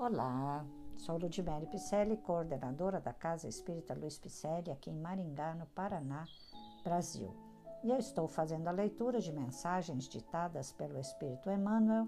Olá, 0.00 0.64
sou 0.96 1.18
Ludmere 1.18 1.66
Picelli, 1.66 2.18
coordenadora 2.18 3.00
da 3.00 3.12
Casa 3.12 3.48
Espírita 3.48 3.94
Luiz 3.94 4.16
Picelli, 4.16 4.70
aqui 4.70 4.90
em 4.90 4.96
Maringá, 4.96 5.56
no 5.56 5.66
Paraná, 5.66 6.24
Brasil. 6.84 7.34
E 7.82 7.90
eu 7.90 7.96
estou 7.96 8.28
fazendo 8.28 8.68
a 8.68 8.70
leitura 8.70 9.20
de 9.20 9.32
mensagens 9.32 10.08
ditadas 10.08 10.70
pelo 10.70 11.00
Espírito 11.00 11.50
Emmanuel, 11.50 12.06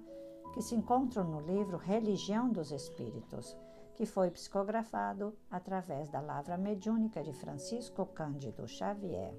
que 0.55 0.63
se 0.63 0.77
encontram 0.77 1.25
no 1.25 1.41
livro 1.41 1.79
Religião 1.79 2.49
dos 2.49 2.71
Espíritos, 2.71 3.57
que 3.97 4.07
foi 4.07 4.31
psicografado 4.31 5.37
através 5.51 6.09
da 6.09 6.21
lavra 6.21 6.57
mediúnica 6.57 7.25
de 7.25 7.33
Francisco 7.33 8.07
Cândido 8.07 8.69
Xavier. 8.69 9.35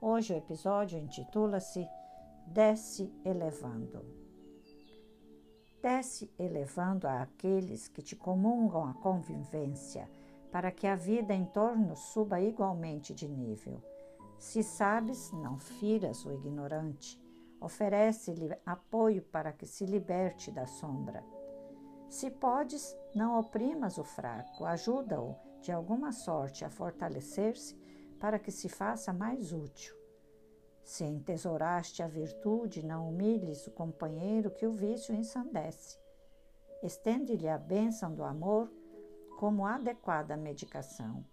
Hoje 0.00 0.34
o 0.34 0.36
episódio 0.36 1.00
intitula-se 1.00 1.84
Desce 2.46 3.12
Elevando 3.24 4.25
desce 5.86 6.28
elevando 6.36 7.06
a 7.06 7.22
aqueles 7.22 7.86
que 7.86 8.02
te 8.02 8.16
comungam 8.16 8.84
a 8.86 8.94
convivência, 8.94 10.10
para 10.50 10.72
que 10.72 10.84
a 10.84 10.96
vida 10.96 11.32
em 11.32 11.44
torno 11.44 11.94
suba 11.94 12.40
igualmente 12.40 13.14
de 13.14 13.28
nível. 13.28 13.80
Se 14.36 14.64
sabes, 14.64 15.30
não 15.30 15.60
firas 15.60 16.26
o 16.26 16.32
ignorante, 16.32 17.22
oferece-lhe 17.60 18.52
apoio 18.66 19.22
para 19.22 19.52
que 19.52 19.64
se 19.64 19.86
liberte 19.86 20.50
da 20.50 20.66
sombra. 20.66 21.22
Se 22.08 22.32
podes, 22.32 22.92
não 23.14 23.38
oprimas 23.38 23.96
o 23.96 24.02
fraco, 24.02 24.64
ajuda-o 24.64 25.36
de 25.60 25.70
alguma 25.70 26.10
sorte 26.10 26.64
a 26.64 26.68
fortalecer-se 26.68 27.76
para 28.18 28.40
que 28.40 28.50
se 28.50 28.68
faça 28.68 29.12
mais 29.12 29.52
útil. 29.52 29.94
Se 30.86 31.02
entesouraste 31.02 32.00
a 32.00 32.06
virtude, 32.06 32.86
não 32.86 33.08
humilhes 33.08 33.66
o 33.66 33.72
companheiro 33.72 34.52
que 34.52 34.64
o 34.64 34.70
vício 34.70 35.12
ensandece. 35.12 35.98
Estende-lhe 36.80 37.48
a 37.48 37.58
bênção 37.58 38.14
do 38.14 38.22
amor 38.22 38.72
como 39.36 39.66
adequada 39.66 40.36
medicação. 40.36 41.24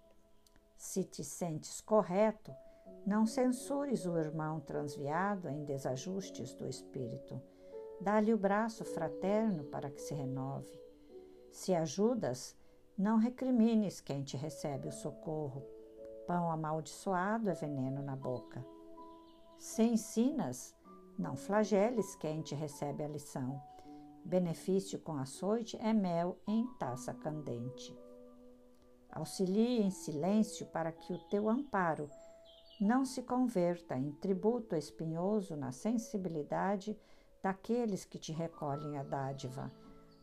Se 0.75 1.03
te 1.03 1.23
sentes 1.23 1.79
correto, 1.81 2.51
não 3.05 3.27
censures 3.27 4.07
o 4.07 4.17
irmão 4.17 4.59
transviado 4.59 5.47
em 5.47 5.63
desajustes 5.63 6.55
do 6.55 6.67
espírito. 6.67 7.39
Dá-lhe 8.01 8.33
o 8.33 8.37
braço 8.37 8.83
fraterno 8.83 9.65
para 9.65 9.91
que 9.91 10.01
se 10.01 10.15
renove. 10.15 10.81
Se 11.51 11.75
ajudas, 11.75 12.57
não 12.97 13.17
recrimines 13.17 14.01
quem 14.01 14.23
te 14.23 14.35
recebe 14.35 14.87
o 14.87 14.91
socorro. 14.91 15.63
Pão 16.25 16.49
amaldiçoado 16.51 17.51
é 17.51 17.53
veneno 17.53 18.01
na 18.01 18.15
boca. 18.15 18.65
Se 19.57 19.83
ensinas, 19.83 20.75
não 21.17 21.35
flageles 21.35 22.15
quem 22.15 22.41
te 22.41 22.55
recebe 22.55 23.03
a 23.03 23.07
lição. 23.07 23.61
Benefício 24.25 24.99
com 24.99 25.17
açoite 25.17 25.77
é 25.77 25.93
mel 25.93 26.37
em 26.47 26.65
taça 26.79 27.13
candente. 27.13 27.97
Auxilie 29.11 29.81
em 29.81 29.91
silêncio 29.91 30.65
para 30.67 30.91
que 30.91 31.13
o 31.13 31.19
teu 31.29 31.49
amparo 31.49 32.09
não 32.81 33.05
se 33.05 33.21
converta 33.21 33.95
em 33.95 34.11
tributo 34.11 34.75
espinhoso 34.75 35.55
na 35.55 35.71
sensibilidade 35.71 36.97
daqueles 37.41 38.05
que 38.05 38.17
te 38.17 38.31
recolhem 38.31 38.97
a 38.97 39.03
dádiva, 39.03 39.71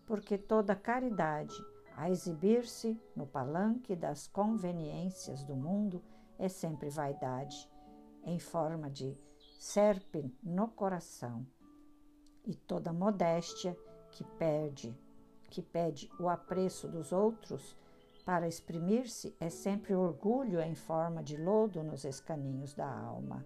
porque 0.07 0.37
toda 0.37 0.75
caridade, 0.75 1.55
a 1.97 2.11
exibir-se 2.11 2.99
no 3.15 3.27
palanque 3.27 3.95
das 3.95 4.27
conveniências 4.27 5.45
do 5.45 5.55
mundo, 5.55 6.03
é 6.39 6.49
sempre 6.49 6.89
vaidade, 6.89 7.69
em 8.25 8.39
forma 8.39 8.91
de 8.91 9.17
serpe 9.59 10.33
no 10.43 10.69
coração, 10.69 11.47
e 12.47 12.55
toda 12.55 12.93
modéstia 12.93 13.77
que 14.11 14.25
perde, 14.25 14.97
que 15.51 15.63
pede 15.63 16.11
o 16.19 16.29
apreço 16.29 16.89
dos 16.89 17.13
outros 17.13 17.77
para 18.25 18.47
exprimir-se 18.47 19.35
é 19.41 19.49
sempre 19.49 19.95
orgulho 19.95 20.61
em 20.61 20.75
forma 20.75 21.23
de 21.23 21.37
lodo 21.37 21.83
nos 21.83 22.05
escaninhos 22.05 22.75
da 22.75 22.89
alma. 22.89 23.45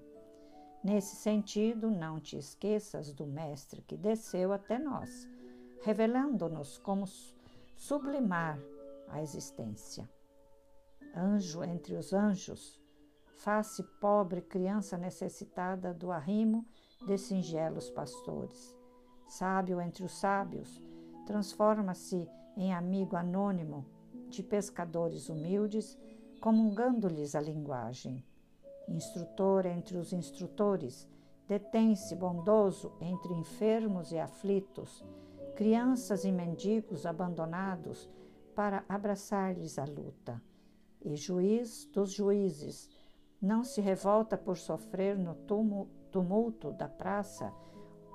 Nesse 0.83 1.17
sentido, 1.17 1.91
não 1.91 2.21
te 2.21 2.37
esqueças 2.37 3.13
do 3.13 3.27
Mestre 3.27 3.81
que 3.83 3.97
desceu 3.97 4.53
até 4.53 4.79
nós, 4.79 5.27
revelando-nos 5.83 6.77
como 6.79 7.07
sublimar 7.75 8.59
a 9.09 9.23
existência. 9.23 10.09
Anjo 11.17 11.65
entre 11.65 11.95
os 11.95 12.13
anjos, 12.13 12.84
face 13.37 13.83
pobre 14.01 14.41
criança 14.41 14.97
necessitada 14.97 15.93
do 15.93 16.11
arrimo 16.11 16.67
de 17.07 17.19
singelos 17.19 17.91
pastores. 17.91 18.75
Sábio 19.27 19.81
entre 19.81 20.05
os 20.05 20.13
sábios, 20.13 20.83
transforma-se 21.27 22.29
em 22.57 22.73
amigo 22.73 23.17
anônimo 23.17 23.85
de 24.29 24.43
pescadores 24.43 25.29
humildes, 25.29 25.99
comungando-lhes 26.41 27.35
a 27.35 27.41
linguagem. 27.41 28.25
Instrutor 28.89 29.67
entre 29.67 29.97
os 29.97 30.13
instrutores, 30.13 31.09
detém-se 31.49 32.15
bondoso 32.15 32.93
entre 33.01 33.33
enfermos 33.35 34.13
e 34.13 34.19
aflitos, 34.19 35.05
crianças 35.57 36.25
e 36.25 36.33
mendigos 36.33 37.07
abandonados 37.07 38.11
para 38.55 38.85
abraçar-lhes 38.89 39.79
a 39.79 39.85
luta. 39.85 40.43
E 41.03 41.17
juiz 41.17 41.85
dos 41.93 42.13
juízes, 42.13 42.89
não 43.45 43.63
se 43.63 43.81
revolta 43.81 44.37
por 44.37 44.57
sofrer 44.57 45.19
no 45.19 45.37
tumulto 46.11 46.73
da 46.73 46.89
praça 46.89 47.53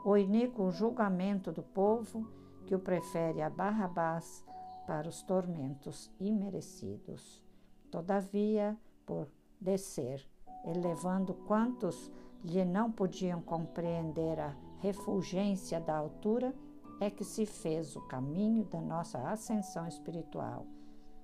o 0.04 0.18
iníquo 0.18 0.72
julgamento 0.72 1.52
do 1.52 1.62
povo 1.62 2.28
que 2.66 2.74
o 2.74 2.80
prefere 2.80 3.42
a 3.42 3.50
Barrabás 3.50 4.44
para 4.88 5.08
os 5.08 5.22
tormentos 5.22 6.12
imerecidos. 6.20 7.44
Todavia, 7.92 8.78
por 9.06 9.28
descer, 9.62 10.28
elevando 10.66 11.34
quantos 11.34 12.12
lhe 12.44 12.66
não 12.66 12.92
podiam 12.92 13.42
compreender 13.42 14.40
a 14.40 14.56
refulgência 14.80 15.80
da 15.80 15.96
altura, 15.96 16.56
é 17.00 17.10
que 17.10 17.24
se 17.24 17.46
fez 17.46 17.96
o 17.96 18.02
caminho 18.08 18.64
da 18.66 18.82
nossa 18.82 19.20
ascensão 19.30 19.88
espiritual 19.88 20.66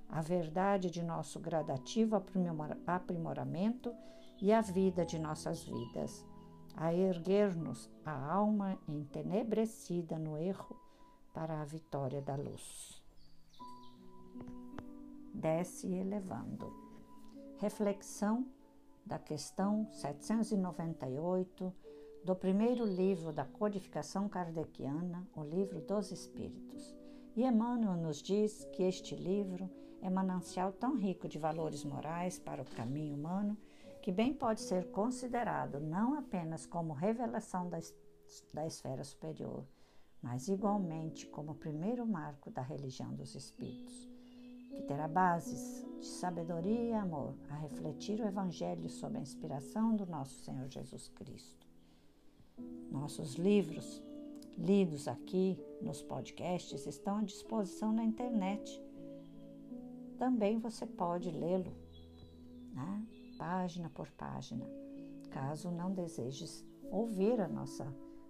a 0.09 0.21
verdade 0.21 0.89
de 0.89 1.03
nosso 1.03 1.39
gradativo 1.39 2.21
aprimoramento 2.87 3.93
e 4.41 4.51
a 4.51 4.61
vida 4.61 5.05
de 5.05 5.17
nossas 5.19 5.63
vidas, 5.63 6.25
a 6.75 6.93
erguer-nos 6.93 7.89
a 8.03 8.33
alma 8.33 8.77
entenebrecida 8.87 10.17
no 10.17 10.37
erro 10.37 10.75
para 11.33 11.61
a 11.61 11.65
vitória 11.65 12.21
da 12.21 12.35
luz. 12.35 13.01
Desce 15.33 15.87
elevando. 15.93 16.73
Reflexão 17.57 18.45
da 19.05 19.19
questão 19.19 19.87
798 19.91 21.73
do 22.23 22.35
primeiro 22.35 22.85
livro 22.85 23.31
da 23.31 23.45
codificação 23.45 24.27
kardeciana, 24.27 25.27
o 25.35 25.43
Livro 25.43 25.79
dos 25.81 26.11
Espíritos. 26.11 26.95
E 27.35 27.43
Emmanuel 27.43 27.97
nos 27.97 28.21
diz 28.21 28.65
que 28.73 28.81
este 28.81 29.15
livro 29.15 29.69
é 30.05 30.09
manancial 30.09 30.71
tão 30.71 30.95
rico 30.95 31.27
de 31.27 31.39
valores 31.39 31.83
morais 31.83 32.37
para 32.37 32.61
o 32.61 32.65
caminho 32.65 33.15
humano 33.15 33.57
que 34.03 34.11
bem 34.11 34.31
pode 34.31 34.61
ser 34.61 34.91
considerado 34.91 35.79
não 35.79 36.13
apenas 36.13 36.63
como 36.63 36.93
revelação 36.93 37.67
da, 37.67 37.79
da 38.53 38.67
esfera 38.67 39.03
superior, 39.03 39.65
mas 40.21 40.47
igualmente 40.47 41.25
como 41.25 41.53
o 41.53 41.55
primeiro 41.55 42.05
marco 42.05 42.51
da 42.51 42.61
religião 42.61 43.15
dos 43.15 43.33
espíritos, 43.33 44.07
que 44.69 44.83
terá 44.83 45.07
bases 45.07 45.83
de 45.99 46.05
sabedoria 46.05 46.83
e 46.83 46.93
amor 46.93 47.33
a 47.49 47.55
refletir 47.55 48.21
o 48.21 48.27
Evangelho 48.27 48.87
sob 48.87 49.17
a 49.17 49.21
inspiração 49.21 49.95
do 49.95 50.05
nosso 50.05 50.35
Senhor 50.43 50.67
Jesus 50.67 51.07
Cristo. 51.07 51.65
Nossos 52.91 53.33
livros, 53.33 54.03
lidos 54.55 55.07
aqui 55.07 55.59
nos 55.81 56.03
podcasts, 56.03 56.85
estão 56.85 57.17
à 57.17 57.23
disposição 57.23 57.91
na 57.91 58.03
internet 58.03 58.84
também 60.15 60.59
você 60.59 60.85
pode 60.85 61.29
lê-lo, 61.31 61.73
né? 62.73 63.05
página 63.37 63.89
por 63.89 64.09
página, 64.11 64.65
caso 65.29 65.69
não 65.69 65.93
desejes 65.93 66.65
ouvir 66.89 67.39
a 67.41 67.47
nossa, 67.47 67.85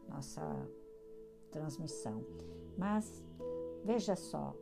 nossa 0.07 0.41
transmissão. 1.51 2.23
Mas 2.77 3.23
veja 3.83 4.15
só, 4.15 4.55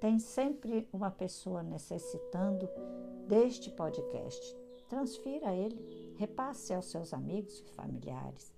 tem 0.00 0.18
sempre 0.18 0.88
uma 0.92 1.10
pessoa 1.10 1.62
necessitando 1.62 2.68
deste 3.26 3.70
podcast. 3.70 4.56
Transfira 4.88 5.54
ele, 5.54 6.14
repasse 6.16 6.74
aos 6.74 6.86
seus 6.86 7.14
amigos 7.14 7.60
e 7.60 7.70
familiares. 7.70 8.52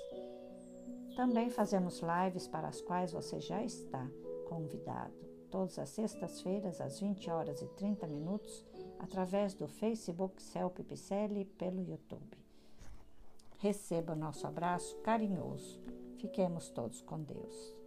Também 1.16 1.52
fazemos 1.52 2.02
lives 2.02 2.48
para 2.48 2.70
as 2.70 2.82
quais 2.82 3.12
você 3.12 3.40
já 3.40 3.64
está 3.64 4.10
convidado, 4.50 5.14
todas 5.52 5.78
as 5.78 5.90
sextas-feiras 5.90 6.80
às 6.80 7.00
20 7.00 7.30
horas 7.30 7.62
e 7.62 7.68
30 7.68 8.08
minutos, 8.08 8.66
através 8.98 9.54
do 9.54 9.68
Facebook 9.68 10.42
Celp 10.42 10.80
Picelli 10.80 11.42
e 11.42 11.46
pelo 11.46 11.82
YouTube. 11.82 12.38
Receba 13.60 14.16
nosso 14.16 14.48
abraço 14.48 14.96
carinhoso. 15.02 15.80
Fiquemos 16.18 16.70
todos 16.70 17.02
com 17.02 17.22
Deus. 17.22 17.81